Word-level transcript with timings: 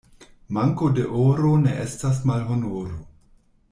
Manko 0.57 0.87
de 0.99 1.05
oro 1.25 1.53
ne 1.67 1.77
estas 1.85 2.21
malhonoro. 2.33 3.01